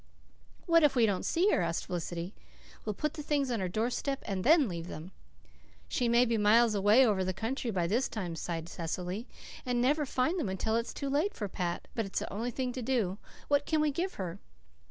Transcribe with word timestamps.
"What 0.65 0.81
if 0.81 0.95
we 0.95 1.05
don't 1.05 1.21
see 1.27 1.51
her?" 1.51 1.61
asked 1.61 1.85
Felicity. 1.85 2.33
"We'll 2.85 2.95
put 2.95 3.13
the 3.13 3.21
things 3.21 3.51
on 3.51 3.59
her 3.59 3.67
doorstep 3.69 4.23
then 4.25 4.43
and 4.47 4.67
leave 4.67 4.87
them." 4.87 5.11
"She 5.87 6.09
may 6.09 6.25
be 6.25 6.39
miles 6.39 6.73
away 6.73 7.05
over 7.05 7.23
the 7.23 7.35
country 7.35 7.69
by 7.69 7.85
this 7.85 8.09
time," 8.09 8.35
sighed 8.35 8.67
Cecily, 8.67 9.27
"and 9.63 9.79
never 9.79 10.07
find 10.07 10.39
them 10.39 10.49
until 10.49 10.75
it's 10.75 10.91
too 10.91 11.07
late 11.11 11.35
for 11.35 11.47
Pat. 11.47 11.87
But 11.93 12.07
it's 12.07 12.17
the 12.17 12.33
only 12.33 12.49
thing 12.49 12.73
to 12.73 12.81
do. 12.81 13.19
What 13.47 13.67
can 13.67 13.79
we 13.79 13.91
give 13.91 14.15
her?" 14.15 14.39